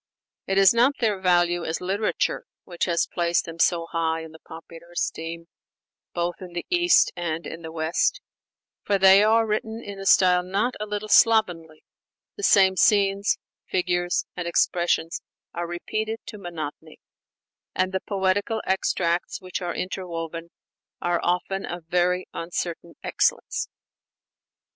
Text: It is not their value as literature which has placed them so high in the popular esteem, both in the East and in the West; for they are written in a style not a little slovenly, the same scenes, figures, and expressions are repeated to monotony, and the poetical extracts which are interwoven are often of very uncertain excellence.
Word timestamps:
It 0.47 0.57
is 0.57 0.73
not 0.73 0.93
their 0.97 1.19
value 1.21 1.63
as 1.63 1.79
literature 1.79 2.47
which 2.63 2.85
has 2.85 3.05
placed 3.05 3.45
them 3.45 3.59
so 3.59 3.85
high 3.85 4.21
in 4.21 4.31
the 4.31 4.39
popular 4.39 4.89
esteem, 4.93 5.47
both 6.15 6.41
in 6.41 6.53
the 6.53 6.65
East 6.71 7.11
and 7.15 7.45
in 7.45 7.61
the 7.61 7.71
West; 7.71 8.19
for 8.81 8.97
they 8.97 9.23
are 9.23 9.45
written 9.45 9.79
in 9.83 9.99
a 9.99 10.07
style 10.07 10.41
not 10.41 10.73
a 10.79 10.87
little 10.87 11.07
slovenly, 11.07 11.83
the 12.35 12.41
same 12.41 12.75
scenes, 12.75 13.37
figures, 13.69 14.25
and 14.35 14.47
expressions 14.47 15.21
are 15.53 15.67
repeated 15.67 16.19
to 16.25 16.39
monotony, 16.39 16.99
and 17.75 17.91
the 17.91 18.01
poetical 18.01 18.59
extracts 18.65 19.39
which 19.39 19.61
are 19.61 19.75
interwoven 19.75 20.49
are 20.99 21.19
often 21.21 21.63
of 21.63 21.85
very 21.89 22.25
uncertain 22.33 22.95
excellence. 23.03 23.69